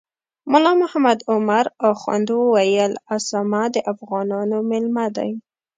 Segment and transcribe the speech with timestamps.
[0.51, 5.31] ملا محمد عمر اخند ویل اسامه د افغانانو میلمه دی.